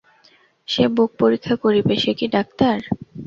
[0.67, 2.77] সে বুক পরীক্ষা করিবে, সে কি ডাক্তার?